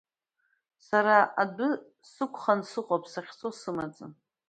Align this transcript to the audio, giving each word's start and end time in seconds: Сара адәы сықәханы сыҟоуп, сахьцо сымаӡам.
Сара 0.87 1.17
адәы 1.41 1.69
сықәханы 2.11 2.65
сыҟоуп, 2.69 3.03
сахьцо 3.13 3.47
сымаӡам. 3.59 4.11